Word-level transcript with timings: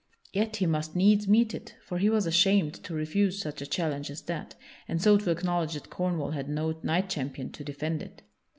Yet 0.33 0.55
he 0.55 0.65
must 0.65 0.95
needs 0.95 1.27
meet 1.27 1.53
it, 1.53 1.75
for 1.85 1.99
he 1.99 2.09
was 2.09 2.25
ashamed 2.25 2.73
to 2.85 2.95
refuse 2.95 3.39
such 3.39 3.61
a 3.61 3.67
challenge 3.67 4.09
as 4.09 4.23
that, 4.23 4.55
and 4.87 4.99
so 4.99 5.15
to 5.19 5.29
acknowledge 5.29 5.75
that 5.75 5.91
Cornwall 5.91 6.31
had 6.31 6.49
no 6.49 6.75
knight 6.81 7.07
champion 7.07 7.51
to 7.51 7.63
defend 7.63 8.01
it. 8.01 8.23